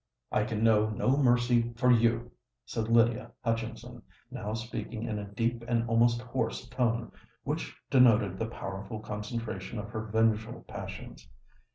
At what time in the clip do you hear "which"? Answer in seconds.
7.43-7.77